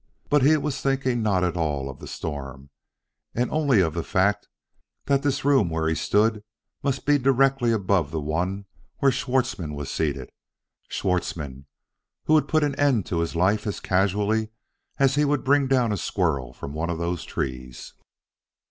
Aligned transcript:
But 0.31 0.41
he 0.41 0.57
was 0.57 0.81
thinking 0.81 1.21
not 1.21 1.43
at 1.43 1.55
all 1.55 1.87
of 1.87 1.99
the 1.99 2.07
storm, 2.07 2.71
and 3.35 3.51
only 3.51 3.81
of 3.81 3.93
the 3.93 4.01
fact 4.01 4.47
that 5.05 5.21
this 5.21 5.45
room 5.45 5.69
where 5.69 5.87
he 5.87 5.93
stood 5.93 6.43
must 6.81 7.05
be 7.05 7.19
directly 7.19 7.71
above 7.71 8.09
the 8.09 8.19
one 8.19 8.65
where 8.97 9.11
Schwartzmann 9.11 9.75
was 9.75 9.91
seated. 9.91 10.31
Schwartzmann 10.89 11.67
who 12.23 12.33
would 12.33 12.47
put 12.47 12.63
an 12.63 12.73
end 12.79 13.05
to 13.05 13.19
his 13.19 13.35
life 13.35 13.67
as 13.67 13.79
casually 13.79 14.49
as 14.97 15.13
he 15.13 15.23
would 15.23 15.43
bring 15.43 15.67
down 15.67 15.91
a 15.91 15.97
squirrel 15.97 16.51
from 16.51 16.73
one 16.73 16.89
of 16.89 16.97
those 16.97 17.23
trees! 17.23 17.93